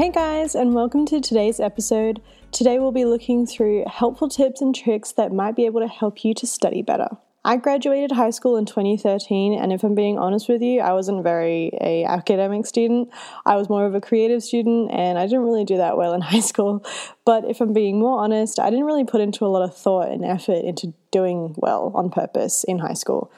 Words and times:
Hey 0.00 0.10
guys, 0.10 0.54
and 0.54 0.74
welcome 0.74 1.04
to 1.04 1.20
today's 1.20 1.60
episode. 1.60 2.22
Today 2.52 2.78
we'll 2.78 2.90
be 2.90 3.04
looking 3.04 3.44
through 3.44 3.84
helpful 3.86 4.30
tips 4.30 4.62
and 4.62 4.74
tricks 4.74 5.12
that 5.12 5.30
might 5.30 5.54
be 5.54 5.66
able 5.66 5.82
to 5.82 5.86
help 5.86 6.24
you 6.24 6.32
to 6.36 6.46
study 6.46 6.80
better. 6.80 7.08
I 7.44 7.58
graduated 7.58 8.12
high 8.12 8.30
school 8.30 8.56
in 8.56 8.64
2013, 8.64 9.52
and 9.52 9.74
if 9.74 9.84
I'm 9.84 9.94
being 9.94 10.18
honest 10.18 10.48
with 10.48 10.62
you, 10.62 10.80
I 10.80 10.94
wasn't 10.94 11.22
very 11.22 11.70
a 11.82 12.04
academic 12.04 12.64
student. 12.64 13.10
I 13.44 13.56
was 13.56 13.68
more 13.68 13.84
of 13.84 13.94
a 13.94 14.00
creative 14.00 14.42
student, 14.42 14.90
and 14.90 15.18
I 15.18 15.26
didn't 15.26 15.44
really 15.44 15.66
do 15.66 15.76
that 15.76 15.98
well 15.98 16.14
in 16.14 16.20
high 16.32 16.40
school. 16.40 16.82
But 17.26 17.44
if 17.44 17.60
I'm 17.60 17.74
being 17.74 17.98
more 17.98 18.20
honest, 18.20 18.58
I 18.58 18.70
didn't 18.70 18.86
really 18.86 19.04
put 19.04 19.20
into 19.20 19.44
a 19.44 19.48
lot 19.48 19.60
of 19.60 19.76
thought 19.76 20.08
and 20.08 20.24
effort 20.24 20.64
into 20.64 20.94
doing 21.10 21.54
well 21.58 21.92
on 21.94 22.08
purpose 22.08 22.64
in 22.64 22.78
high 22.78 22.94
school. 22.94 23.30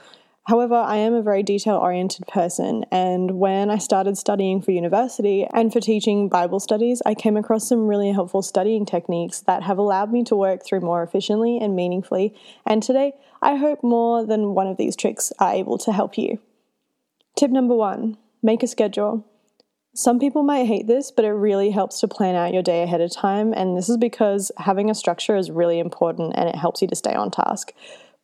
However, 0.45 0.75
I 0.75 0.97
am 0.97 1.15
a 1.15 1.23
very 1.23 1.45
detail 1.45 1.77
oriented 1.77 2.27
person, 2.27 2.85
and 2.91 3.39
when 3.39 3.71
I 3.71 3.79
started 3.79 4.19
studying 4.19 4.61
for 4.61 4.73
university 4.73 5.47
and 5.55 5.73
for 5.73 5.81
teaching 5.81 6.29
Bible 6.29 6.59
studies, 6.59 7.01
I 7.07 7.15
came 7.15 7.37
across 7.37 7.69
some 7.69 7.87
really 7.87 8.11
helpful 8.11 8.43
studying 8.43 8.85
techniques 8.85 9.41
that 9.43 9.63
have 9.63 9.79
allowed 9.79 10.13
me 10.13 10.25
to 10.25 10.35
work 10.35 10.65
through 10.65 10.81
more 10.81 11.05
efficiently 11.05 11.59
and 11.59 11.77
meaningfully. 11.77 12.35
And 12.67 12.83
today, 12.83 13.13
I 13.41 13.55
hope 13.55 13.85
more 13.85 14.27
than 14.27 14.55
one 14.55 14.67
of 14.67 14.79
these 14.79 14.97
tricks 14.97 15.33
are 15.39 15.53
able 15.53 15.79
to 15.79 15.93
help 15.93 16.19
you. 16.19 16.41
Tip 17.37 17.53
number 17.53 17.77
one 17.77 18.17
make 18.43 18.65
a 18.65 18.67
schedule. 18.67 19.25
Some 19.95 20.19
people 20.19 20.43
might 20.43 20.67
hate 20.67 20.89
this, 20.89 21.13
but 21.13 21.25
it 21.25 21.31
really 21.31 21.71
helps 21.71 22.01
to 22.01 22.09
plan 22.09 22.35
out 22.35 22.53
your 22.53 22.63
day 22.63 22.83
ahead 22.83 23.01
of 23.01 23.13
time, 23.13 23.53
and 23.53 23.77
this 23.77 23.89
is 23.89 23.97
because 23.97 24.51
having 24.57 24.91
a 24.91 24.95
structure 24.95 25.37
is 25.37 25.53
really 25.53 25.79
important 25.79 26.33
and 26.35 26.49
it 26.49 26.57
helps 26.57 26.83
you 26.83 26.89
to 26.89 26.97
stay 26.97 27.15
on 27.15 27.31
task. 27.31 27.73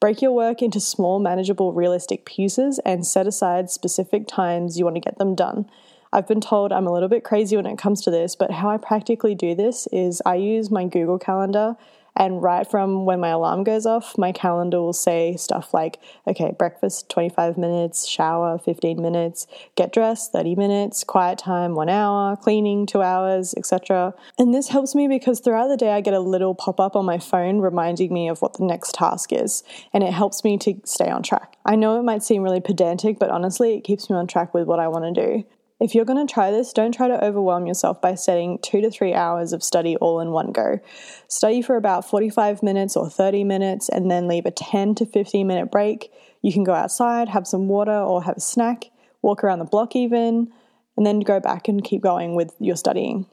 Break 0.01 0.23
your 0.23 0.31
work 0.31 0.63
into 0.63 0.79
small, 0.79 1.19
manageable, 1.19 1.73
realistic 1.73 2.25
pieces 2.25 2.79
and 2.85 3.05
set 3.05 3.27
aside 3.27 3.69
specific 3.69 4.29
times 4.29 4.79
you 4.79 4.85
want 4.85 4.95
to 4.95 5.01
get 5.01 5.19
them 5.19 5.35
done. 5.35 5.69
I've 6.13 6.29
been 6.29 6.41
told 6.41 6.73
I'm 6.73 6.87
a 6.87 6.93
little 6.93 7.09
bit 7.09 7.25
crazy 7.25 7.57
when 7.57 7.67
it 7.67 7.79
comes 7.79 8.01
to 8.03 8.11
this, 8.11 8.37
but 8.37 8.53
how 8.53 8.71
I 8.71 8.77
practically 8.77 9.35
do 9.35 9.57
this 9.57 9.89
is 9.91 10.23
I 10.25 10.37
use 10.37 10.71
my 10.71 10.85
Google 10.85 11.19
Calendar 11.19 11.77
and 12.19 12.43
right 12.43 12.69
from 12.69 13.05
when 13.05 13.21
my 13.21 13.29
alarm 13.29 13.63
goes 13.63 13.87
off, 13.87 14.19
my 14.19 14.33
calendar 14.33 14.81
will 14.81 14.93
say 14.93 15.37
stuff 15.37 15.73
like, 15.73 16.01
okay, 16.27 16.53
breakfast 16.59 17.09
25 17.09 17.57
minutes, 17.57 18.09
shower 18.09 18.59
15 18.59 19.01
minutes, 19.01 19.47
get 19.77 19.93
dressed 19.93 20.33
30 20.33 20.57
minutes, 20.57 21.05
quiet 21.05 21.39
time 21.39 21.77
1 21.77 21.89
hour, 21.89 22.37
cleaning 22.37 22.85
2 22.87 23.01
hours, 23.01 23.55
etc. 23.57 24.13
And 24.37 24.53
this 24.53 24.69
helps 24.69 24.97
me 24.97 25.07
because 25.07 25.39
throughout 25.39 25.69
the 25.69 25.77
day 25.77 25.93
I 25.93 26.01
get 26.01 26.13
a 26.13 26.21
little 26.21 26.57
pop 26.57 26.81
up 26.81 26.97
on 26.97 27.05
my 27.05 27.19
phone 27.19 27.61
reminding 27.61 28.13
me 28.13 28.29
of 28.29 28.43
what 28.43 28.55
the 28.55 28.65
next 28.65 28.95
task 28.97 29.33
is, 29.33 29.63
and 29.93 30.03
it 30.03 30.13
helps 30.13 30.43
me 30.43 30.59
to 30.59 30.75
stay 30.85 31.09
on 31.09 31.23
track. 31.23 31.57
I 31.65 31.77
know 31.77 32.01
it 32.01 32.03
might 32.03 32.25
seem 32.25 32.43
really 32.43 32.61
pedantic, 32.61 33.21
but 33.21 33.31
honestly, 33.31 33.77
it 33.77 33.85
keeps 33.85 34.11
me 34.11 34.17
on 34.17 34.27
track 34.27 34.53
with 34.55 34.67
what 34.67 34.81
I 34.81 34.89
want 34.89 35.15
to 35.15 35.27
do. 35.27 35.45
If 35.81 35.95
you're 35.95 36.05
going 36.05 36.27
to 36.27 36.33
try 36.33 36.51
this, 36.51 36.73
don't 36.73 36.93
try 36.93 37.07
to 37.07 37.25
overwhelm 37.25 37.69
yourself 37.69 38.03
by 38.03 38.17
setting 38.17 38.59
two 38.63 38.81
to 38.81 38.91
three 38.91 39.15
hours 39.15 39.53
of 39.53 39.63
study 39.63 39.97
all 39.97 40.19
in 40.19 40.33
one 40.33 40.51
go. 40.51 40.81
Study 41.29 41.63
for 41.63 41.77
about 41.77 42.05
45 42.05 42.65
minutes 42.65 42.97
or 42.97 43.09
30 43.09 43.45
minutes 43.45 43.89
and 43.89 44.11
then 44.11 44.27
leave 44.27 44.45
a 44.45 44.51
10 44.51 44.97
to 44.97 45.07
15 45.07 45.47
minute 45.47 45.71
break. 45.71 46.11
You 46.43 46.53
can 46.53 46.65
go 46.65 46.75
outside, 46.75 47.29
have 47.29 47.47
some 47.47 47.69
water 47.69 47.93
or 47.93 48.25
have 48.25 48.39
a 48.39 48.41
snack, 48.41 48.87
walk 49.23 49.45
around 49.45 49.61
the 49.61 49.67
block 49.67 49.95
even, 49.95 50.53
and 50.97 51.07
then 51.07 51.21
go 51.21 51.39
back 51.39 51.69
and 51.69 51.85
keep 51.85 52.03
going 52.03 52.35
with 52.35 52.55
your 52.59 52.77
studying. 52.77 53.27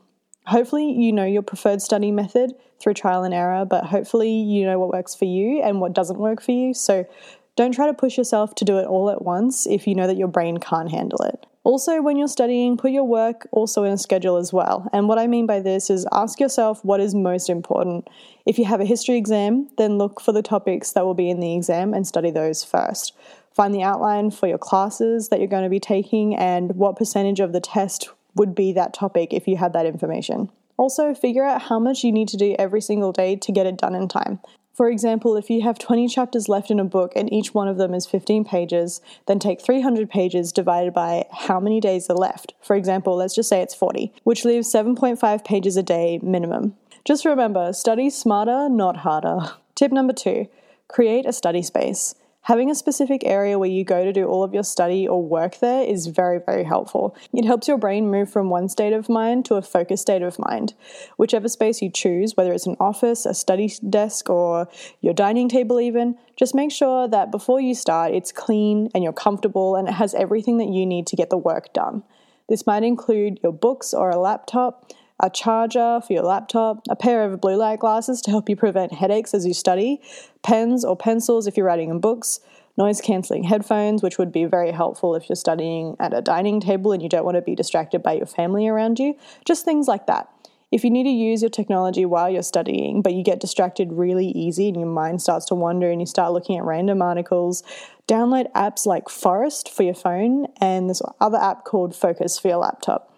Hopefully, 0.46 0.92
you 0.92 1.12
know 1.12 1.26
your 1.26 1.42
preferred 1.42 1.82
study 1.82 2.12
method 2.12 2.54
through 2.80 2.94
trial 2.94 3.24
and 3.24 3.34
error, 3.34 3.66
but 3.66 3.86
hopefully, 3.86 4.30
you 4.30 4.66
know 4.66 4.78
what 4.78 4.94
works 4.94 5.16
for 5.16 5.26
you 5.26 5.64
and 5.64 5.82
what 5.82 5.94
doesn't 5.94 6.20
work 6.20 6.44
for 6.44 6.52
you. 6.52 6.76
So, 6.76 7.08
don't 7.56 7.74
try 7.74 7.88
to 7.88 7.94
push 7.96 8.20
yourself 8.20 8.54
to 8.56 8.66
do 8.66 8.78
it 8.78 8.86
all 8.86 9.10
at 9.10 9.24
once 9.24 9.66
if 9.66 9.88
you 9.88 9.96
know 9.96 10.06
that 10.06 10.18
your 10.18 10.28
brain 10.28 10.60
can't 10.60 10.92
handle 10.92 11.24
it. 11.24 11.48
Also, 11.66 12.00
when 12.00 12.16
you're 12.16 12.28
studying, 12.28 12.78
put 12.78 12.92
your 12.92 13.04
work 13.04 13.48
also 13.52 13.84
in 13.86 13.92
a 13.92 13.98
schedule 13.98 14.38
as 14.38 14.54
well. 14.54 14.88
And 14.94 15.08
what 15.08 15.18
I 15.18 15.26
mean 15.26 15.48
by 15.48 15.60
this 15.60 15.90
is 15.90 16.06
ask 16.12 16.40
yourself 16.40 16.86
what 16.86 17.00
is 17.00 17.16
most 17.16 17.50
important. 17.50 18.08
If 18.46 18.60
you 18.60 18.66
have 18.66 18.82
a 18.82 18.86
history 18.86 19.18
exam, 19.18 19.68
then 19.80 19.98
look 19.98 20.22
for 20.22 20.32
the 20.32 20.44
topics 20.44 20.92
that 20.92 21.06
will 21.06 21.16
be 21.16 21.28
in 21.28 21.40
the 21.40 21.56
exam 21.56 21.92
and 21.96 22.08
study 22.08 22.30
those 22.30 22.64
first. 22.64 23.14
Find 23.52 23.74
the 23.74 23.82
outline 23.82 24.30
for 24.30 24.46
your 24.46 24.60
classes 24.60 25.30
that 25.30 25.40
you're 25.40 25.48
going 25.48 25.64
to 25.64 25.70
be 25.70 25.80
taking 25.80 26.36
and 26.36 26.76
what 26.76 26.98
percentage 26.98 27.40
of 27.40 27.52
the 27.52 27.62
test 27.62 28.10
would 28.36 28.54
be 28.54 28.72
that 28.74 28.94
topic 28.94 29.34
if 29.34 29.48
you 29.48 29.58
had 29.58 29.74
that 29.74 29.88
information. 29.88 30.52
Also, 30.78 31.16
figure 31.16 31.44
out 31.44 31.64
how 31.64 31.80
much 31.80 32.04
you 32.04 32.12
need 32.12 32.28
to 32.28 32.38
do 32.38 32.56
every 32.60 32.82
single 32.82 33.12
day 33.12 33.36
to 33.38 33.52
get 33.52 33.66
it 33.66 33.78
done 33.78 33.96
in 33.96 34.08
time. 34.08 34.40
For 34.76 34.90
example, 34.90 35.38
if 35.38 35.50
you 35.50 35.62
have 35.62 35.80
20 35.80 36.10
chapters 36.10 36.50
left 36.50 36.70
in 36.70 36.82
a 36.82 36.84
book 36.84 37.14
and 37.16 37.32
each 37.32 37.54
one 37.54 37.70
of 37.70 37.78
them 37.78 37.94
is 37.94 38.06
15 38.06 38.44
pages, 38.44 39.00
then 39.26 39.40
take 39.40 39.62
300 39.62 40.10
pages 40.10 40.52
divided 40.52 40.94
by 40.94 41.28
how 41.32 41.62
many 41.62 41.80
days 41.80 42.10
are 42.10 42.18
left. 42.18 42.56
For 42.62 42.76
example, 42.76 43.16
let's 43.16 43.34
just 43.36 43.48
say 43.48 43.62
it's 43.62 43.74
40, 43.74 44.12
which 44.26 44.44
leaves 44.44 44.70
7.5 44.70 45.46
pages 45.46 45.78
a 45.78 45.84
day 45.84 46.20
minimum. 46.22 46.76
Just 47.06 47.24
remember 47.24 47.72
study 47.72 48.10
smarter, 48.10 48.68
not 48.68 48.98
harder. 48.98 49.52
Tip 49.76 49.94
number 49.94 50.14
two 50.14 50.48
create 50.90 51.26
a 51.26 51.32
study 51.32 51.62
space. 51.62 52.14
Having 52.46 52.70
a 52.70 52.76
specific 52.76 53.24
area 53.26 53.58
where 53.58 53.68
you 53.68 53.84
go 53.84 54.06
to 54.06 54.14
do 54.14 54.28
all 54.28 54.44
of 54.44 54.54
your 54.54 54.62
study 54.62 55.08
or 55.08 55.20
work 55.20 55.58
there 55.62 55.82
is 55.82 56.06
very, 56.06 56.40
very 56.46 56.64
helpful. 56.64 57.16
It 57.34 57.44
helps 57.44 57.68
your 57.68 57.80
brain 57.80 58.12
move 58.12 58.30
from 58.30 58.52
one 58.52 58.70
state 58.70 58.94
of 58.94 59.10
mind 59.10 59.46
to 59.46 59.56
a 59.56 59.64
focused 59.64 60.04
state 60.04 60.22
of 60.22 60.38
mind. 60.38 60.76
Whichever 61.18 61.48
space 61.48 61.82
you 61.82 61.90
choose, 61.90 62.38
whether 62.38 62.54
it's 62.54 62.68
an 62.68 62.78
office, 62.80 63.26
a 63.26 63.34
study 63.34 63.74
desk, 63.90 64.30
or 64.30 64.70
your 65.02 65.16
dining 65.16 65.50
table, 65.50 65.80
even, 65.80 66.20
just 66.36 66.54
make 66.54 66.72
sure 66.72 67.08
that 67.08 67.32
before 67.32 67.60
you 67.60 67.74
start, 67.74 68.14
it's 68.14 68.32
clean 68.32 68.90
and 68.94 69.04
you're 69.04 69.12
comfortable 69.12 69.76
and 69.76 69.88
it 69.88 69.96
has 69.96 70.14
everything 70.14 70.60
that 70.60 70.70
you 70.70 70.86
need 70.86 71.08
to 71.08 71.16
get 71.16 71.32
the 71.32 71.38
work 71.38 71.74
done. 71.74 72.04
This 72.48 72.68
might 72.68 72.84
include 72.84 73.40
your 73.42 73.54
books 73.54 73.92
or 73.92 74.12
a 74.12 74.20
laptop, 74.20 74.92
a 75.22 75.30
charger 75.30 76.02
for 76.06 76.14
your 76.14 76.24
laptop, 76.24 76.84
a 76.90 76.96
pair 76.96 77.24
of 77.24 77.40
blue 77.40 77.56
light 77.56 77.80
glasses 77.80 78.22
to 78.24 78.32
help 78.32 78.50
you 78.50 78.56
prevent 78.56 78.94
headaches 78.94 79.34
as 79.34 79.46
you 79.46 79.54
study, 79.54 80.02
pens 80.44 80.84
or 80.84 80.96
pencils 80.96 81.48
if 81.48 81.56
you're 81.56 81.66
writing 81.66 81.90
in 81.90 82.00
books, 82.00 82.40
noise 82.78 83.00
cancelling 83.00 83.44
headphones, 83.44 84.04
which 84.04 84.18
would 84.18 84.32
be 84.32 84.46
very 84.46 84.72
helpful 84.72 85.16
if 85.16 85.30
you're 85.30 85.36
studying 85.36 85.96
at 86.00 86.14
a 86.14 86.22
dining 86.22 86.60
table 86.60 86.92
and 86.92 87.02
you 87.02 87.10
don't 87.10 87.26
want 87.26 87.36
to 87.36 87.42
be 87.42 87.56
distracted 87.56 88.04
by 88.04 88.14
your 88.14 88.26
family 88.26 88.68
around 88.68 89.00
you, 89.00 89.16
just 89.46 89.64
things 89.64 89.88
like 89.88 90.08
that. 90.08 90.30
If 90.72 90.84
you 90.84 90.90
need 90.90 91.04
to 91.04 91.10
use 91.10 91.42
your 91.42 91.52
technology 91.52 92.06
while 92.06 92.30
you're 92.30 92.44
studying, 92.44 93.02
but 93.02 93.14
you 93.14 93.24
get 93.24 93.40
distracted 93.40 93.94
really 93.94 94.28
easy 94.28 94.68
and 94.68 94.76
your 94.76 94.88
mind 94.88 95.22
starts 95.22 95.46
to 95.46 95.56
wander 95.56 95.90
and 95.90 96.02
you 96.02 96.08
start 96.08 96.34
looking 96.34 96.58
at 96.58 96.66
random 96.66 97.02
articles, 97.02 97.64
download 98.10 98.52
apps 98.52 98.86
like 98.86 99.08
Forest 99.08 99.70
for 99.70 99.84
your 99.84 99.94
phone 99.94 100.48
and 100.60 100.90
this 100.90 101.02
other 101.22 101.38
app 101.38 101.64
called 101.64 101.96
Focus 101.96 102.38
for 102.38 102.50
your 102.50 102.58
laptop. 102.58 103.15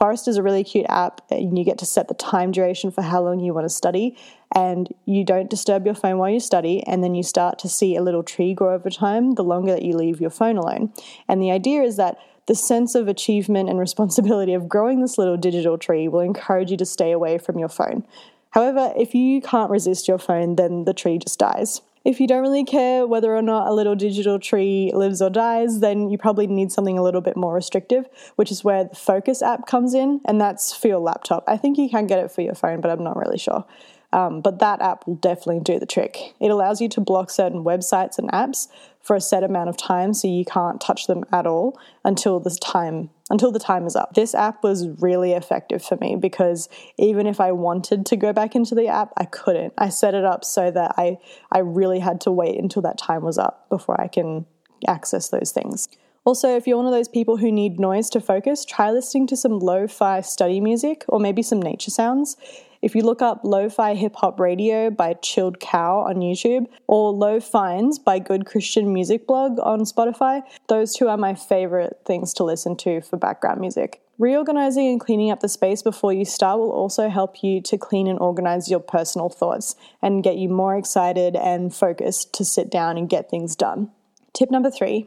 Forest 0.00 0.28
is 0.28 0.38
a 0.38 0.42
really 0.42 0.64
cute 0.64 0.86
app, 0.88 1.20
and 1.30 1.58
you 1.58 1.62
get 1.62 1.76
to 1.76 1.84
set 1.84 2.08
the 2.08 2.14
time 2.14 2.52
duration 2.52 2.90
for 2.90 3.02
how 3.02 3.22
long 3.22 3.38
you 3.38 3.52
want 3.52 3.66
to 3.66 3.68
study, 3.68 4.16
and 4.54 4.88
you 5.04 5.26
don't 5.26 5.50
disturb 5.50 5.84
your 5.84 5.94
phone 5.94 6.16
while 6.16 6.30
you 6.30 6.40
study, 6.40 6.82
and 6.86 7.04
then 7.04 7.14
you 7.14 7.22
start 7.22 7.58
to 7.58 7.68
see 7.68 7.96
a 7.96 8.02
little 8.02 8.22
tree 8.22 8.54
grow 8.54 8.72
over 8.72 8.88
time 8.88 9.34
the 9.34 9.44
longer 9.44 9.72
that 9.72 9.82
you 9.82 9.94
leave 9.94 10.18
your 10.18 10.30
phone 10.30 10.56
alone. 10.56 10.90
And 11.28 11.42
the 11.42 11.50
idea 11.50 11.82
is 11.82 11.98
that 11.98 12.16
the 12.46 12.54
sense 12.54 12.94
of 12.94 13.08
achievement 13.08 13.68
and 13.68 13.78
responsibility 13.78 14.54
of 14.54 14.70
growing 14.70 15.02
this 15.02 15.18
little 15.18 15.36
digital 15.36 15.76
tree 15.76 16.08
will 16.08 16.20
encourage 16.20 16.70
you 16.70 16.78
to 16.78 16.86
stay 16.86 17.12
away 17.12 17.36
from 17.36 17.58
your 17.58 17.68
phone. 17.68 18.06
However, 18.52 18.94
if 18.96 19.14
you 19.14 19.42
can't 19.42 19.70
resist 19.70 20.08
your 20.08 20.18
phone, 20.18 20.56
then 20.56 20.84
the 20.84 20.94
tree 20.94 21.18
just 21.18 21.38
dies. 21.38 21.82
If 22.02 22.18
you 22.18 22.26
don't 22.26 22.40
really 22.40 22.64
care 22.64 23.06
whether 23.06 23.36
or 23.36 23.42
not 23.42 23.68
a 23.68 23.74
little 23.74 23.94
digital 23.94 24.38
tree 24.38 24.90
lives 24.94 25.20
or 25.20 25.28
dies, 25.28 25.80
then 25.80 26.08
you 26.08 26.16
probably 26.16 26.46
need 26.46 26.72
something 26.72 26.96
a 26.96 27.02
little 27.02 27.20
bit 27.20 27.36
more 27.36 27.52
restrictive, 27.52 28.08
which 28.36 28.50
is 28.50 28.64
where 28.64 28.84
the 28.84 28.96
Focus 28.96 29.42
app 29.42 29.66
comes 29.66 29.92
in, 29.92 30.20
and 30.24 30.40
that's 30.40 30.74
for 30.74 30.88
your 30.88 30.98
laptop. 30.98 31.44
I 31.46 31.58
think 31.58 31.76
you 31.76 31.90
can 31.90 32.06
get 32.06 32.18
it 32.18 32.30
for 32.30 32.40
your 32.40 32.54
phone, 32.54 32.80
but 32.80 32.90
I'm 32.90 33.04
not 33.04 33.16
really 33.16 33.36
sure. 33.36 33.66
Um, 34.12 34.40
but 34.40 34.58
that 34.58 34.82
app 34.82 35.06
will 35.06 35.14
definitely 35.14 35.60
do 35.60 35.78
the 35.78 35.86
trick. 35.86 36.34
It 36.40 36.50
allows 36.50 36.80
you 36.80 36.88
to 36.90 37.00
block 37.00 37.30
certain 37.30 37.62
websites 37.64 38.18
and 38.18 38.30
apps 38.32 38.68
for 39.00 39.16
a 39.16 39.20
set 39.20 39.44
amount 39.44 39.68
of 39.68 39.76
time, 39.76 40.12
so 40.14 40.28
you 40.28 40.44
can't 40.44 40.80
touch 40.80 41.06
them 41.06 41.24
at 41.32 41.46
all 41.46 41.78
until 42.04 42.40
this 42.40 42.58
time 42.58 43.10
until 43.30 43.52
the 43.52 43.60
time 43.60 43.86
is 43.86 43.94
up. 43.94 44.14
This 44.14 44.34
app 44.34 44.64
was 44.64 44.88
really 45.00 45.32
effective 45.32 45.84
for 45.84 45.96
me 46.00 46.16
because 46.16 46.68
even 46.98 47.28
if 47.28 47.40
I 47.40 47.52
wanted 47.52 48.04
to 48.06 48.16
go 48.16 48.32
back 48.32 48.56
into 48.56 48.74
the 48.74 48.88
app, 48.88 49.12
I 49.16 49.24
couldn't. 49.24 49.72
I 49.78 49.88
set 49.88 50.14
it 50.14 50.24
up 50.24 50.44
so 50.44 50.70
that 50.72 50.94
I 50.98 51.16
I 51.52 51.60
really 51.60 52.00
had 52.00 52.20
to 52.22 52.32
wait 52.32 52.58
until 52.58 52.82
that 52.82 52.98
time 52.98 53.22
was 53.22 53.38
up 53.38 53.68
before 53.70 53.98
I 54.00 54.08
can 54.08 54.46
access 54.86 55.28
those 55.28 55.52
things. 55.52 55.88
Also, 56.24 56.54
if 56.54 56.66
you're 56.66 56.76
one 56.76 56.86
of 56.86 56.92
those 56.92 57.08
people 57.08 57.38
who 57.38 57.50
need 57.50 57.80
noise 57.80 58.10
to 58.10 58.20
focus, 58.20 58.64
try 58.64 58.90
listening 58.90 59.26
to 59.28 59.36
some 59.36 59.58
lo 59.58 59.86
fi 59.86 60.20
study 60.20 60.60
music 60.60 61.04
or 61.08 61.18
maybe 61.18 61.42
some 61.42 61.62
nature 61.62 61.90
sounds. 61.90 62.36
If 62.82 62.94
you 62.94 63.02
look 63.02 63.20
up 63.20 63.40
Lo 63.44 63.68
Fi 63.68 63.94
Hip 63.94 64.16
Hop 64.16 64.40
Radio 64.40 64.88
by 64.88 65.12
Chilled 65.12 65.60
Cow 65.60 65.98
on 65.98 66.16
YouTube 66.16 66.66
or 66.86 67.12
Low 67.12 67.38
Finds 67.38 67.98
by 67.98 68.18
Good 68.18 68.46
Christian 68.46 68.94
Music 68.94 69.26
Blog 69.26 69.58
on 69.60 69.80
Spotify, 69.80 70.42
those 70.68 70.94
two 70.94 71.06
are 71.08 71.18
my 71.18 71.34
favorite 71.34 72.00
things 72.06 72.32
to 72.34 72.44
listen 72.44 72.76
to 72.78 73.02
for 73.02 73.18
background 73.18 73.60
music. 73.60 74.00
Reorganizing 74.18 74.88
and 74.88 74.98
cleaning 74.98 75.30
up 75.30 75.40
the 75.40 75.48
space 75.48 75.82
before 75.82 76.14
you 76.14 76.24
start 76.24 76.58
will 76.58 76.72
also 76.72 77.10
help 77.10 77.42
you 77.42 77.60
to 77.62 77.76
clean 77.76 78.06
and 78.06 78.18
organize 78.18 78.70
your 78.70 78.80
personal 78.80 79.28
thoughts 79.28 79.76
and 80.00 80.24
get 80.24 80.36
you 80.36 80.48
more 80.48 80.74
excited 80.76 81.36
and 81.36 81.74
focused 81.74 82.32
to 82.32 82.46
sit 82.46 82.70
down 82.70 82.96
and 82.96 83.10
get 83.10 83.28
things 83.28 83.56
done. 83.56 83.90
Tip 84.32 84.50
number 84.50 84.70
three 84.70 85.06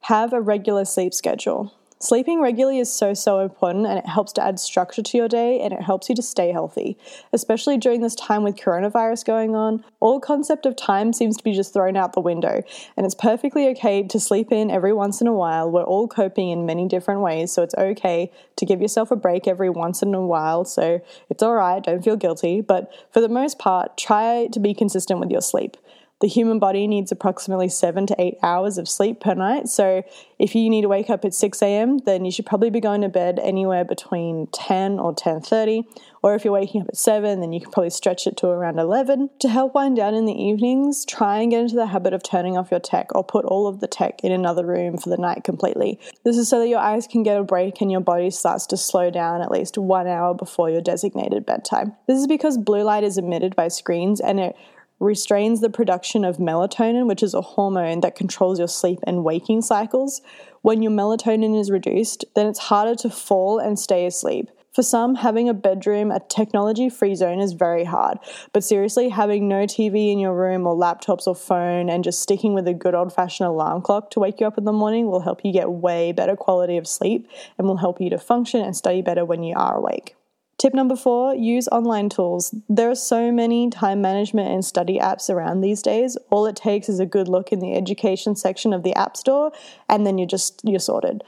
have 0.00 0.34
a 0.34 0.40
regular 0.42 0.84
sleep 0.84 1.14
schedule. 1.14 1.72
Sleeping 2.04 2.42
regularly 2.42 2.80
is 2.80 2.92
so, 2.92 3.14
so 3.14 3.38
important 3.38 3.86
and 3.86 3.98
it 3.98 4.04
helps 4.04 4.34
to 4.34 4.44
add 4.44 4.60
structure 4.60 5.02
to 5.02 5.16
your 5.16 5.26
day 5.26 5.62
and 5.62 5.72
it 5.72 5.80
helps 5.80 6.10
you 6.10 6.14
to 6.14 6.20
stay 6.20 6.52
healthy, 6.52 6.98
especially 7.32 7.78
during 7.78 8.02
this 8.02 8.14
time 8.14 8.42
with 8.42 8.56
coronavirus 8.56 9.24
going 9.24 9.56
on. 9.56 9.82
All 10.00 10.20
concept 10.20 10.66
of 10.66 10.76
time 10.76 11.14
seems 11.14 11.34
to 11.38 11.42
be 11.42 11.54
just 11.54 11.72
thrown 11.72 11.96
out 11.96 12.12
the 12.12 12.20
window, 12.20 12.62
and 12.98 13.06
it's 13.06 13.14
perfectly 13.14 13.68
okay 13.68 14.02
to 14.02 14.20
sleep 14.20 14.52
in 14.52 14.70
every 14.70 14.92
once 14.92 15.22
in 15.22 15.26
a 15.26 15.32
while. 15.32 15.70
We're 15.70 15.82
all 15.82 16.06
coping 16.06 16.50
in 16.50 16.66
many 16.66 16.86
different 16.86 17.22
ways, 17.22 17.52
so 17.52 17.62
it's 17.62 17.74
okay 17.74 18.30
to 18.56 18.66
give 18.66 18.82
yourself 18.82 19.10
a 19.10 19.16
break 19.16 19.48
every 19.48 19.70
once 19.70 20.02
in 20.02 20.14
a 20.14 20.20
while. 20.20 20.66
So 20.66 21.00
it's 21.30 21.42
all 21.42 21.54
right, 21.54 21.82
don't 21.82 22.04
feel 22.04 22.16
guilty, 22.16 22.60
but 22.60 22.92
for 23.12 23.22
the 23.22 23.30
most 23.30 23.58
part, 23.58 23.96
try 23.96 24.48
to 24.52 24.60
be 24.60 24.74
consistent 24.74 25.20
with 25.20 25.30
your 25.30 25.40
sleep. 25.40 25.78
The 26.24 26.28
human 26.28 26.58
body 26.58 26.86
needs 26.86 27.12
approximately 27.12 27.68
seven 27.68 28.06
to 28.06 28.16
eight 28.18 28.38
hours 28.42 28.78
of 28.78 28.88
sleep 28.88 29.20
per 29.20 29.34
night. 29.34 29.68
So 29.68 30.02
if 30.38 30.54
you 30.54 30.70
need 30.70 30.80
to 30.80 30.88
wake 30.88 31.10
up 31.10 31.22
at 31.26 31.34
6 31.34 31.60
a.m., 31.60 31.98
then 31.98 32.24
you 32.24 32.30
should 32.30 32.46
probably 32.46 32.70
be 32.70 32.80
going 32.80 33.02
to 33.02 33.10
bed 33.10 33.38
anywhere 33.42 33.84
between 33.84 34.46
10 34.46 34.98
or 34.98 35.14
10:30. 35.14 35.84
Or 36.22 36.34
if 36.34 36.42
you're 36.42 36.54
waking 36.54 36.80
up 36.80 36.88
at 36.88 36.96
7, 36.96 37.40
then 37.40 37.52
you 37.52 37.60
can 37.60 37.70
probably 37.70 37.90
stretch 37.90 38.26
it 38.26 38.38
to 38.38 38.46
around 38.46 38.78
11. 38.78 39.28
To 39.40 39.48
help 39.50 39.74
wind 39.74 39.96
down 39.96 40.14
in 40.14 40.24
the 40.24 40.32
evenings, 40.32 41.04
try 41.04 41.40
and 41.40 41.50
get 41.50 41.60
into 41.60 41.74
the 41.74 41.88
habit 41.88 42.14
of 42.14 42.22
turning 42.22 42.56
off 42.56 42.70
your 42.70 42.80
tech 42.80 43.14
or 43.14 43.22
put 43.22 43.44
all 43.44 43.66
of 43.66 43.80
the 43.80 43.86
tech 43.86 44.24
in 44.24 44.32
another 44.32 44.64
room 44.64 44.96
for 44.96 45.10
the 45.10 45.18
night 45.18 45.44
completely. 45.44 46.00
This 46.24 46.38
is 46.38 46.48
so 46.48 46.58
that 46.58 46.68
your 46.68 46.78
eyes 46.78 47.06
can 47.06 47.22
get 47.22 47.36
a 47.36 47.44
break 47.44 47.82
and 47.82 47.92
your 47.92 48.00
body 48.00 48.30
starts 48.30 48.66
to 48.68 48.78
slow 48.78 49.10
down 49.10 49.42
at 49.42 49.50
least 49.50 49.76
one 49.76 50.06
hour 50.06 50.32
before 50.32 50.70
your 50.70 50.80
designated 50.80 51.44
bedtime. 51.44 51.94
This 52.06 52.18
is 52.18 52.26
because 52.26 52.56
blue 52.56 52.82
light 52.82 53.04
is 53.04 53.18
emitted 53.18 53.54
by 53.54 53.68
screens 53.68 54.22
and 54.22 54.40
it 54.40 54.56
restrains 55.04 55.60
the 55.60 55.70
production 55.70 56.24
of 56.24 56.38
melatonin, 56.38 57.06
which 57.06 57.22
is 57.22 57.34
a 57.34 57.40
hormone 57.40 58.00
that 58.00 58.16
controls 58.16 58.58
your 58.58 58.68
sleep 58.68 58.98
and 59.06 59.24
waking 59.24 59.62
cycles. 59.62 60.22
When 60.62 60.82
your 60.82 60.92
melatonin 60.92 61.58
is 61.58 61.70
reduced, 61.70 62.24
then 62.34 62.46
it's 62.46 62.58
harder 62.58 62.94
to 62.96 63.10
fall 63.10 63.58
and 63.58 63.78
stay 63.78 64.06
asleep. 64.06 64.50
For 64.74 64.82
some, 64.82 65.14
having 65.14 65.48
a 65.48 65.54
bedroom, 65.54 66.10
a 66.10 66.18
technology 66.18 66.88
free 66.88 67.14
zone 67.14 67.38
is 67.38 67.52
very 67.52 67.84
hard. 67.84 68.18
But 68.52 68.64
seriously, 68.64 69.08
having 69.08 69.46
no 69.46 69.66
TV 69.66 70.10
in 70.10 70.18
your 70.18 70.34
room 70.34 70.66
or 70.66 70.74
laptops 70.74 71.28
or 71.28 71.36
phone 71.36 71.88
and 71.88 72.02
just 72.02 72.20
sticking 72.20 72.54
with 72.54 72.66
a 72.66 72.74
good 72.74 72.92
old 72.92 73.12
fashioned 73.12 73.46
alarm 73.46 73.82
clock 73.82 74.10
to 74.10 74.20
wake 74.20 74.40
you 74.40 74.48
up 74.48 74.58
in 74.58 74.64
the 74.64 74.72
morning 74.72 75.06
will 75.06 75.20
help 75.20 75.44
you 75.44 75.52
get 75.52 75.70
way 75.70 76.10
better 76.10 76.34
quality 76.34 76.76
of 76.76 76.88
sleep 76.88 77.28
and 77.56 77.68
will 77.68 77.76
help 77.76 78.00
you 78.00 78.10
to 78.10 78.18
function 78.18 78.62
and 78.62 78.76
study 78.76 79.00
better 79.00 79.24
when 79.24 79.44
you 79.44 79.54
are 79.54 79.76
awake. 79.76 80.16
Tip 80.64 80.72
number 80.72 80.96
four 80.96 81.34
use 81.34 81.68
online 81.68 82.08
tools. 82.08 82.54
There 82.70 82.90
are 82.90 82.94
so 82.94 83.30
many 83.30 83.68
time 83.68 84.00
management 84.00 84.48
and 84.48 84.64
study 84.64 84.98
apps 84.98 85.28
around 85.28 85.60
these 85.60 85.82
days. 85.82 86.16
All 86.30 86.46
it 86.46 86.56
takes 86.56 86.88
is 86.88 86.98
a 86.98 87.04
good 87.04 87.28
look 87.28 87.52
in 87.52 87.58
the 87.58 87.74
education 87.74 88.34
section 88.34 88.72
of 88.72 88.82
the 88.82 88.94
App 88.94 89.14
Store, 89.14 89.52
and 89.90 90.06
then 90.06 90.16
you're 90.16 90.26
just 90.26 90.62
you're 90.64 90.80
sorted. 90.80 91.22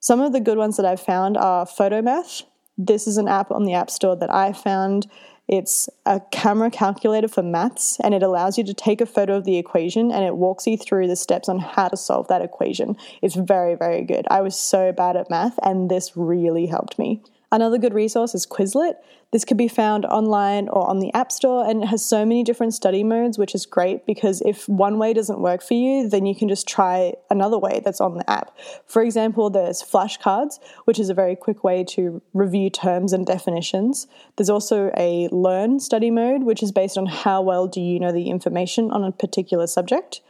Some 0.00 0.20
of 0.20 0.34
the 0.34 0.40
good 0.40 0.58
ones 0.58 0.76
that 0.76 0.84
I've 0.84 1.00
found 1.00 1.38
are 1.38 1.64
Photomath. 1.64 2.42
This 2.76 3.06
is 3.06 3.16
an 3.16 3.26
app 3.26 3.50
on 3.50 3.64
the 3.64 3.72
App 3.72 3.88
Store 3.88 4.16
that 4.16 4.30
I 4.30 4.52
found. 4.52 5.06
It's 5.48 5.88
a 6.04 6.20
camera 6.30 6.70
calculator 6.70 7.28
for 7.28 7.42
maths, 7.42 7.98
and 8.04 8.12
it 8.12 8.22
allows 8.22 8.58
you 8.58 8.64
to 8.64 8.74
take 8.74 9.00
a 9.00 9.06
photo 9.06 9.38
of 9.38 9.44
the 9.44 9.56
equation 9.56 10.12
and 10.12 10.26
it 10.26 10.36
walks 10.36 10.66
you 10.66 10.76
through 10.76 11.08
the 11.08 11.16
steps 11.16 11.48
on 11.48 11.58
how 11.58 11.88
to 11.88 11.96
solve 11.96 12.28
that 12.28 12.42
equation. 12.42 12.96
It's 13.22 13.34
very, 13.34 13.76
very 13.76 14.04
good. 14.04 14.26
I 14.30 14.42
was 14.42 14.58
so 14.58 14.92
bad 14.92 15.16
at 15.16 15.30
math, 15.30 15.58
and 15.62 15.90
this 15.90 16.18
really 16.18 16.66
helped 16.66 16.98
me. 16.98 17.22
Another 17.54 17.78
good 17.78 17.94
resource 17.94 18.34
is 18.34 18.46
Quizlet. 18.46 18.94
This 19.30 19.44
can 19.44 19.56
be 19.56 19.68
found 19.68 20.04
online 20.06 20.68
or 20.68 20.90
on 20.90 20.98
the 20.98 21.14
App 21.14 21.30
Store, 21.30 21.64
and 21.64 21.84
it 21.84 21.86
has 21.86 22.04
so 22.04 22.24
many 22.24 22.42
different 22.42 22.74
study 22.74 23.04
modes, 23.04 23.38
which 23.38 23.54
is 23.54 23.64
great 23.64 24.04
because 24.06 24.40
if 24.40 24.68
one 24.68 24.98
way 24.98 25.12
doesn't 25.12 25.38
work 25.38 25.62
for 25.62 25.74
you, 25.74 26.08
then 26.08 26.26
you 26.26 26.34
can 26.34 26.48
just 26.48 26.66
try 26.66 27.14
another 27.30 27.56
way 27.56 27.80
that's 27.84 28.00
on 28.00 28.18
the 28.18 28.28
app. 28.28 28.58
For 28.86 29.02
example, 29.02 29.50
there's 29.50 29.84
flashcards, 29.84 30.58
which 30.86 30.98
is 30.98 31.10
a 31.10 31.14
very 31.14 31.36
quick 31.36 31.62
way 31.62 31.84
to 31.90 32.20
review 32.32 32.70
terms 32.70 33.12
and 33.12 33.24
definitions. 33.24 34.08
There's 34.34 34.50
also 34.50 34.90
a 34.96 35.28
learn 35.30 35.78
study 35.78 36.10
mode, 36.10 36.42
which 36.42 36.60
is 36.60 36.72
based 36.72 36.98
on 36.98 37.06
how 37.06 37.40
well 37.40 37.68
do 37.68 37.80
you 37.80 38.00
know 38.00 38.10
the 38.10 38.30
information 38.30 38.90
on 38.90 39.04
a 39.04 39.12
particular 39.12 39.68
subject. 39.68 40.22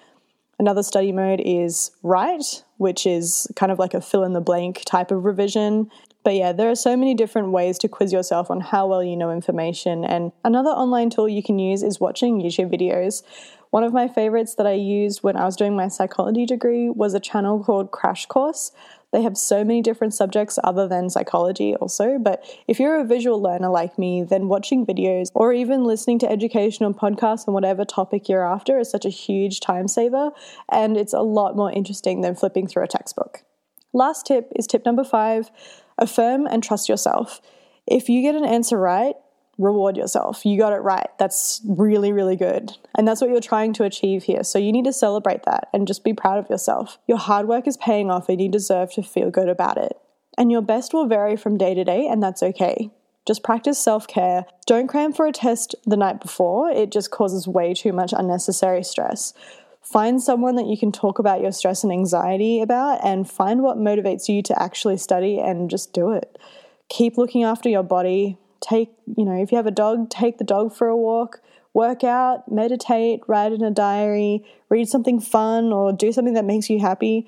Another 0.58 0.82
study 0.82 1.12
mode 1.12 1.40
is 1.44 1.90
write, 2.02 2.64
which 2.76 3.06
is 3.06 3.50
kind 3.56 3.72
of 3.72 3.78
like 3.78 3.94
a 3.94 4.00
fill 4.00 4.24
in 4.24 4.32
the 4.32 4.40
blank 4.40 4.82
type 4.84 5.10
of 5.10 5.24
revision. 5.24 5.90
But 6.22 6.34
yeah, 6.36 6.52
there 6.52 6.70
are 6.70 6.76
so 6.76 6.96
many 6.96 7.14
different 7.14 7.50
ways 7.50 7.78
to 7.78 7.88
quiz 7.88 8.12
yourself 8.12 8.50
on 8.50 8.60
how 8.60 8.86
well 8.86 9.02
you 9.02 9.16
know 9.16 9.30
information. 9.30 10.04
And 10.04 10.32
another 10.44 10.70
online 10.70 11.10
tool 11.10 11.28
you 11.28 11.42
can 11.42 11.58
use 11.58 11.82
is 11.82 12.00
watching 12.00 12.40
YouTube 12.40 12.72
videos. 12.72 13.22
One 13.75 13.82
of 13.82 13.93
my 13.93 14.06
favorites 14.06 14.55
that 14.55 14.69
I 14.69 14.75
used 14.75 15.25
when 15.25 15.37
I 15.37 15.47
was 15.47 15.56
doing 15.56 15.75
my 15.75 15.88
psychology 15.88 16.47
degree 16.47 16.88
was 16.88 17.12
a 17.12 17.19
channel 17.19 17.59
called 17.65 17.91
Crash 17.91 18.25
Course. 18.26 18.71
They 19.12 19.23
have 19.23 19.37
so 19.37 19.65
many 19.65 19.82
different 19.82 20.15
subjects 20.15 20.61
other 20.62 20.87
than 20.87 21.11
psychology, 21.11 21.75
also. 21.75 22.17
But 22.21 22.44
if 22.69 22.79
you're 22.79 23.00
a 23.00 23.05
visual 23.05 23.43
learner 23.43 23.71
like 23.71 23.99
me, 23.99 24.23
then 24.23 24.47
watching 24.47 24.87
videos 24.87 25.32
or 25.35 25.53
even 25.53 25.82
listening 25.82 26.21
to 26.21 26.31
educational 26.31 26.94
podcasts 26.94 27.49
on 27.49 27.55
whatever 27.55 27.85
topic 27.85 28.29
you're 28.29 28.47
after 28.47 28.79
is 28.79 28.88
such 28.88 29.05
a 29.05 29.09
huge 29.09 29.59
time 29.59 29.88
saver. 29.88 30.31
And 30.71 30.97
it's 30.97 31.12
a 31.12 31.23
lot 31.23 31.56
more 31.56 31.73
interesting 31.73 32.21
than 32.21 32.37
flipping 32.37 32.69
through 32.69 32.85
a 32.85 32.87
textbook. 32.87 33.43
Last 33.93 34.25
tip 34.25 34.53
is 34.55 34.69
tip 34.69 34.85
number 34.87 35.03
five 35.03 35.50
affirm 35.99 36.47
and 36.47 36.62
trust 36.62 36.88
yourself. 36.88 37.41
If 37.88 38.09
you 38.09 38.23
get 38.23 38.37
an 38.37 38.44
answer 38.44 38.79
right, 38.79 39.17
reward 39.58 39.96
yourself. 39.96 40.44
You 40.44 40.58
got 40.58 40.72
it 40.72 40.82
right. 40.82 41.08
That's 41.18 41.60
really, 41.66 42.12
really 42.12 42.36
good. 42.36 42.72
And 42.96 43.06
that's 43.06 43.20
what 43.20 43.30
you're 43.30 43.40
trying 43.40 43.72
to 43.74 43.84
achieve 43.84 44.24
here. 44.24 44.44
So 44.44 44.58
you 44.58 44.72
need 44.72 44.84
to 44.84 44.92
celebrate 44.92 45.44
that 45.44 45.68
and 45.72 45.86
just 45.86 46.04
be 46.04 46.12
proud 46.12 46.38
of 46.38 46.50
yourself. 46.50 46.98
Your 47.06 47.18
hard 47.18 47.48
work 47.48 47.66
is 47.66 47.76
paying 47.76 48.10
off 48.10 48.28
and 48.28 48.40
you 48.40 48.48
deserve 48.48 48.92
to 48.94 49.02
feel 49.02 49.30
good 49.30 49.48
about 49.48 49.78
it. 49.78 49.96
And 50.36 50.50
your 50.50 50.62
best 50.62 50.92
will 50.92 51.06
vary 51.06 51.36
from 51.36 51.58
day 51.58 51.74
to 51.74 51.84
day, 51.84 52.08
and 52.08 52.22
that's 52.22 52.42
okay. 52.42 52.90
Just 53.26 53.42
practice 53.42 53.78
self 53.78 54.06
care. 54.06 54.44
Don't 54.66 54.88
cram 54.88 55.12
for 55.12 55.26
a 55.26 55.32
test 55.32 55.74
the 55.86 55.96
night 55.96 56.20
before, 56.20 56.70
it 56.70 56.90
just 56.90 57.10
causes 57.10 57.48
way 57.48 57.72
too 57.72 57.92
much 57.92 58.12
unnecessary 58.16 58.82
stress. 58.82 59.32
Find 59.80 60.22
someone 60.22 60.56
that 60.56 60.66
you 60.66 60.78
can 60.78 60.92
talk 60.92 61.18
about 61.18 61.42
your 61.42 61.52
stress 61.52 61.84
and 61.84 61.92
anxiety 61.92 62.60
about 62.60 63.04
and 63.04 63.30
find 63.30 63.62
what 63.62 63.76
motivates 63.76 64.28
you 64.28 64.42
to 64.42 64.62
actually 64.62 64.96
study 64.96 65.38
and 65.38 65.70
just 65.70 65.92
do 65.92 66.10
it. 66.10 66.38
Keep 66.88 67.18
looking 67.18 67.44
after 67.44 67.68
your 67.68 67.82
body. 67.82 68.38
Take, 68.60 68.90
you 69.16 69.24
know, 69.24 69.40
if 69.40 69.52
you 69.52 69.56
have 69.56 69.66
a 69.66 69.70
dog, 69.70 70.10
take 70.10 70.38
the 70.38 70.44
dog 70.44 70.74
for 70.74 70.88
a 70.88 70.96
walk, 70.96 71.40
work 71.72 72.04
out, 72.04 72.50
meditate, 72.50 73.20
write 73.26 73.52
in 73.52 73.62
a 73.62 73.70
diary, 73.70 74.44
read 74.68 74.88
something 74.88 75.20
fun, 75.20 75.72
or 75.72 75.92
do 75.92 76.12
something 76.12 76.34
that 76.34 76.44
makes 76.44 76.70
you 76.70 76.80
happy. 76.80 77.26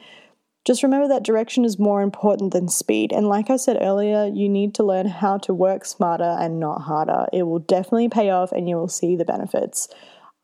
Just 0.64 0.82
remember 0.82 1.06
that 1.08 1.22
direction 1.22 1.64
is 1.64 1.78
more 1.78 2.02
important 2.02 2.52
than 2.52 2.68
speed. 2.68 3.12
And 3.12 3.28
like 3.28 3.50
I 3.50 3.56
said 3.56 3.78
earlier, 3.80 4.26
you 4.26 4.48
need 4.48 4.74
to 4.74 4.82
learn 4.82 5.06
how 5.06 5.38
to 5.38 5.54
work 5.54 5.84
smarter 5.84 6.36
and 6.40 6.58
not 6.58 6.82
harder. 6.82 7.26
It 7.32 7.44
will 7.44 7.60
definitely 7.60 8.08
pay 8.08 8.30
off 8.30 8.50
and 8.50 8.68
you 8.68 8.74
will 8.74 8.88
see 8.88 9.14
the 9.14 9.24
benefits. 9.24 9.88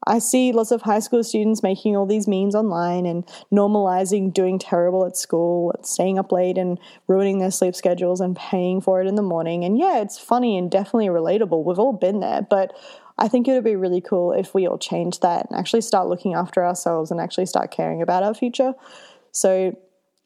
I 0.06 0.18
see 0.18 0.52
lots 0.52 0.70
of 0.70 0.82
high 0.82 0.98
school 0.98 1.22
students 1.22 1.62
making 1.62 1.96
all 1.96 2.06
these 2.06 2.26
memes 2.26 2.54
online 2.54 3.06
and 3.06 3.24
normalizing 3.52 4.32
doing 4.32 4.58
terrible 4.58 5.06
at 5.06 5.16
school, 5.16 5.74
staying 5.82 6.18
up 6.18 6.32
late 6.32 6.58
and 6.58 6.78
ruining 7.06 7.38
their 7.38 7.50
sleep 7.50 7.74
schedules 7.74 8.20
and 8.20 8.36
paying 8.36 8.80
for 8.80 9.00
it 9.00 9.06
in 9.06 9.14
the 9.14 9.22
morning. 9.22 9.64
And 9.64 9.78
yeah, 9.78 10.00
it's 10.00 10.18
funny 10.18 10.56
and 10.58 10.70
definitely 10.70 11.06
relatable. 11.06 11.64
We've 11.64 11.78
all 11.78 11.92
been 11.92 12.20
there, 12.20 12.42
but 12.42 12.72
I 13.18 13.28
think 13.28 13.46
it 13.46 13.52
would 13.52 13.64
be 13.64 13.76
really 13.76 14.00
cool 14.00 14.32
if 14.32 14.54
we 14.54 14.66
all 14.66 14.78
change 14.78 15.20
that 15.20 15.46
and 15.48 15.58
actually 15.58 15.82
start 15.82 16.08
looking 16.08 16.34
after 16.34 16.64
ourselves 16.64 17.10
and 17.10 17.20
actually 17.20 17.46
start 17.46 17.70
caring 17.70 18.02
about 18.02 18.22
our 18.22 18.34
future. 18.34 18.72
So 19.30 19.76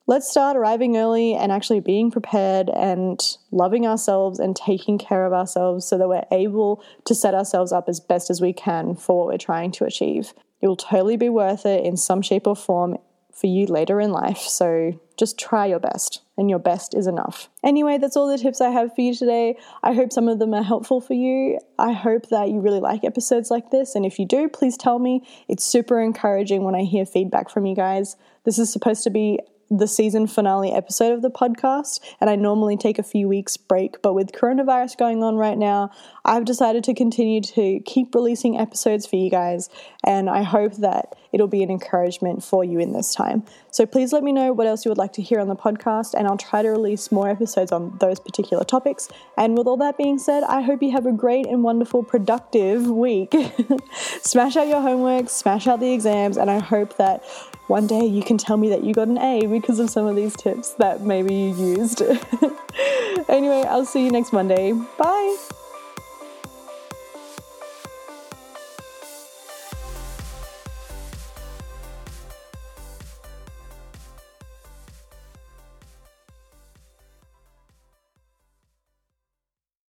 let's 0.06 0.30
start 0.30 0.56
arriving 0.56 0.96
early 0.96 1.34
and 1.34 1.50
actually 1.50 1.80
being 1.80 2.10
prepared 2.10 2.70
and 2.70 3.20
loving 3.50 3.86
ourselves 3.86 4.38
and 4.38 4.54
taking 4.54 4.98
care 4.98 5.26
of 5.26 5.32
ourselves 5.32 5.86
so 5.86 5.98
that 5.98 6.08
we're 6.08 6.24
able 6.30 6.82
to 7.04 7.14
set 7.14 7.34
ourselves 7.34 7.72
up 7.72 7.88
as 7.88 7.98
best 7.98 8.30
as 8.30 8.40
we 8.40 8.52
can 8.52 8.94
for 8.94 9.18
what 9.18 9.26
we're 9.26 9.38
trying 9.38 9.72
to 9.72 9.84
achieve. 9.84 10.32
It 10.60 10.68
will 10.68 10.76
totally 10.76 11.16
be 11.16 11.28
worth 11.28 11.66
it 11.66 11.84
in 11.84 11.96
some 11.96 12.22
shape 12.22 12.46
or 12.46 12.56
form 12.56 12.96
for 13.32 13.48
you 13.48 13.66
later 13.66 14.00
in 14.00 14.12
life. 14.12 14.38
So 14.38 14.98
just 15.18 15.38
try 15.38 15.66
your 15.66 15.78
best, 15.78 16.22
and 16.38 16.48
your 16.48 16.58
best 16.58 16.94
is 16.94 17.06
enough. 17.06 17.50
Anyway, 17.62 17.98
that's 17.98 18.16
all 18.16 18.28
the 18.28 18.38
tips 18.38 18.60
I 18.62 18.70
have 18.70 18.94
for 18.94 19.02
you 19.02 19.14
today. 19.14 19.58
I 19.82 19.92
hope 19.92 20.12
some 20.12 20.28
of 20.28 20.38
them 20.38 20.54
are 20.54 20.62
helpful 20.62 21.02
for 21.02 21.12
you. 21.14 21.58
I 21.78 21.92
hope 21.92 22.28
that 22.30 22.48
you 22.48 22.60
really 22.60 22.80
like 22.80 23.04
episodes 23.04 23.50
like 23.50 23.70
this, 23.70 23.94
and 23.94 24.06
if 24.06 24.18
you 24.18 24.26
do, 24.26 24.48
please 24.48 24.76
tell 24.76 24.98
me. 24.98 25.26
It's 25.48 25.64
super 25.64 26.00
encouraging 26.00 26.64
when 26.64 26.74
I 26.74 26.84
hear 26.84 27.04
feedback 27.04 27.50
from 27.50 27.66
you 27.66 27.74
guys. 27.74 28.16
This 28.44 28.58
is 28.58 28.72
supposed 28.72 29.04
to 29.04 29.10
be 29.10 29.40
the 29.70 29.88
season 29.88 30.26
finale 30.26 30.72
episode 30.72 31.12
of 31.12 31.22
the 31.22 31.30
podcast, 31.30 32.00
and 32.20 32.30
I 32.30 32.36
normally 32.36 32.76
take 32.76 32.98
a 32.98 33.02
few 33.02 33.28
weeks 33.28 33.56
break. 33.56 34.00
But 34.02 34.14
with 34.14 34.32
coronavirus 34.32 34.98
going 34.98 35.22
on 35.22 35.36
right 35.36 35.58
now, 35.58 35.90
I've 36.24 36.44
decided 36.44 36.84
to 36.84 36.94
continue 36.94 37.40
to 37.40 37.80
keep 37.80 38.14
releasing 38.14 38.58
episodes 38.58 39.06
for 39.06 39.16
you 39.16 39.30
guys, 39.30 39.68
and 40.04 40.30
I 40.30 40.42
hope 40.42 40.76
that 40.76 41.16
it'll 41.32 41.48
be 41.48 41.62
an 41.62 41.70
encouragement 41.70 42.42
for 42.42 42.64
you 42.64 42.78
in 42.78 42.92
this 42.92 43.14
time. 43.14 43.44
So 43.70 43.84
please 43.84 44.12
let 44.12 44.22
me 44.22 44.32
know 44.32 44.52
what 44.52 44.66
else 44.66 44.84
you 44.84 44.90
would 44.90 44.98
like 44.98 45.12
to 45.14 45.22
hear 45.22 45.40
on 45.40 45.48
the 45.48 45.56
podcast, 45.56 46.14
and 46.14 46.26
I'll 46.26 46.38
try 46.38 46.62
to 46.62 46.68
release 46.68 47.12
more 47.12 47.28
episodes 47.28 47.72
on 47.72 47.96
those 47.98 48.18
particular 48.20 48.64
topics. 48.64 49.08
And 49.36 49.58
with 49.58 49.66
all 49.66 49.76
that 49.78 49.98
being 49.98 50.18
said, 50.18 50.44
I 50.44 50.62
hope 50.62 50.82
you 50.82 50.92
have 50.92 51.06
a 51.06 51.12
great 51.12 51.46
and 51.46 51.62
wonderful, 51.62 52.02
productive 52.02 52.88
week. 52.88 53.34
smash 54.22 54.56
out 54.56 54.68
your 54.68 54.80
homework, 54.80 55.28
smash 55.28 55.66
out 55.66 55.80
the 55.80 55.92
exams, 55.92 56.36
and 56.36 56.50
I 56.50 56.58
hope 56.58 56.96
that 56.96 57.24
one 57.66 57.86
day 57.86 58.04
you 58.04 58.22
can 58.22 58.38
tell 58.38 58.56
me 58.56 58.68
that 58.70 58.84
you 58.84 58.94
got 58.94 59.08
an 59.08 59.18
A 59.18 59.46
because 59.46 59.80
of 59.80 59.90
some 59.90 60.06
of 60.06 60.16
these 60.16 60.36
tips 60.36 60.74
that 60.74 61.02
maybe 61.02 61.34
you 61.34 61.54
used. 61.54 62.02
anyway, 63.28 63.64
I'll 63.68 63.84
see 63.84 64.04
you 64.04 64.10
next 64.10 64.32
Monday. 64.32 64.72
Bye. 64.72 65.36